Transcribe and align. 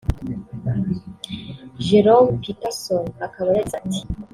Jerome 1.85 2.29
Peterson 2.43 3.05
akaba 3.25 3.49
yagize 3.57 3.75
ati 3.81 3.99